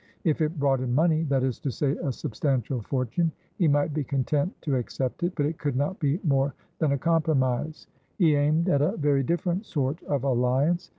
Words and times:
If 0.23 0.41
it 0.41 0.57
brought 0.57 0.79
him 0.79 0.95
moneythat 0.95 1.43
is 1.43 1.59
to 1.59 1.69
say, 1.69 1.91
a 1.97 2.11
substantial 2.11 2.81
fortunehe 2.81 3.69
might 3.69 3.93
be 3.93 4.03
content 4.03 4.59
to 4.63 4.75
accept 4.75 5.21
it, 5.21 5.33
but 5.35 5.45
it 5.45 5.59
could 5.59 5.75
not 5.75 5.99
be 5.99 6.19
more 6.23 6.55
than 6.79 6.93
a 6.93 6.97
compromise; 6.97 7.85
he 8.17 8.33
aimed 8.33 8.67
at 8.67 8.81
a 8.81 8.97
very 8.97 9.21
different 9.21 9.67
sort 9.67 10.01
of 10.05 10.23
alliance. 10.23 10.89